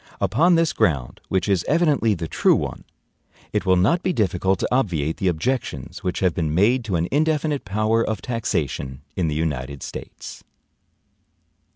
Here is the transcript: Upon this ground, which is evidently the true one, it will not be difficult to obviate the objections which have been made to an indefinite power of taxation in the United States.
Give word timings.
Upon 0.19 0.55
this 0.55 0.73
ground, 0.73 1.21
which 1.27 1.47
is 1.47 1.63
evidently 1.67 2.15
the 2.15 2.27
true 2.27 2.55
one, 2.55 2.85
it 3.53 3.67
will 3.67 3.75
not 3.75 4.01
be 4.01 4.11
difficult 4.11 4.57
to 4.57 4.67
obviate 4.73 5.17
the 5.17 5.27
objections 5.27 6.01
which 6.03 6.21
have 6.21 6.33
been 6.33 6.55
made 6.55 6.83
to 6.85 6.95
an 6.95 7.07
indefinite 7.11 7.65
power 7.65 8.03
of 8.03 8.19
taxation 8.19 9.03
in 9.15 9.27
the 9.27 9.35
United 9.35 9.83
States. 9.83 10.43